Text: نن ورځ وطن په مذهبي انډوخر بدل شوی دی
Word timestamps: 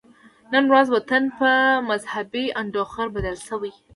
نن 0.53 0.63
ورځ 0.71 0.87
وطن 0.95 1.23
په 1.37 1.49
مذهبي 1.89 2.45
انډوخر 2.59 3.05
بدل 3.15 3.35
شوی 3.47 3.71
دی 3.75 3.81